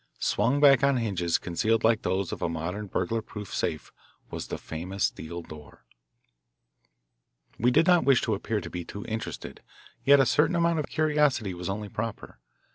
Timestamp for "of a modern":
2.31-2.87